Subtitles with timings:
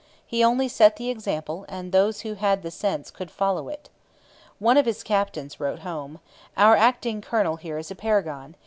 [0.25, 3.89] He only set the example, and those who had the sense could follow it.
[4.57, 6.19] One of his captains wrote home:
[6.57, 8.55] 'Our acting colonel here is a paragon.